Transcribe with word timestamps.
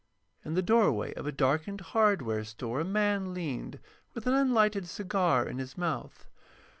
In 0.43 0.55
the 0.55 0.63
doorway 0.63 1.13
of 1.13 1.27
a 1.27 1.31
darkened 1.31 1.79
hardware 1.93 2.43
store 2.43 2.79
a 2.79 2.83
man 2.83 3.35
leaned, 3.35 3.77
with 4.15 4.25
an 4.25 4.33
unlighted 4.33 4.87
cigar 4.87 5.47
in 5.47 5.59
his 5.59 5.77
mouth. 5.77 6.25